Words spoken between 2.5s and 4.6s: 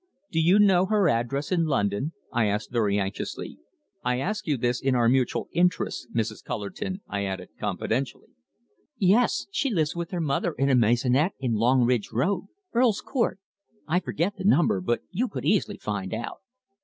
very anxiously. "I ask you